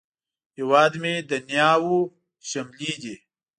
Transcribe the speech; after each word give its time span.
هیواد 0.57 0.93
مې 1.01 1.13
د 1.29 1.31
نیاوو 1.49 1.99
شملې 2.49 2.93
دي 3.01 3.15